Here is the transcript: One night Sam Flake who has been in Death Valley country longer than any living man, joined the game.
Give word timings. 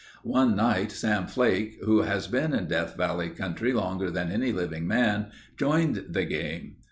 One 0.23 0.55
night 0.55 0.91
Sam 0.91 1.27
Flake 1.27 1.77
who 1.85 2.01
has 2.01 2.25
been 2.27 2.55
in 2.55 2.65
Death 2.65 2.97
Valley 2.97 3.29
country 3.29 3.71
longer 3.71 4.09
than 4.09 4.31
any 4.31 4.51
living 4.51 4.87
man, 4.87 5.29
joined 5.57 6.05
the 6.09 6.25
game. 6.25 6.77